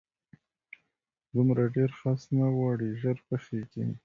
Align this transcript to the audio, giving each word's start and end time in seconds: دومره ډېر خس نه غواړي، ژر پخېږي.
دومره 1.33 1.63
ډېر 1.75 1.91
خس 1.99 2.21
نه 2.37 2.47
غواړي، 2.55 2.89
ژر 3.01 3.17
پخېږي. 3.27 3.85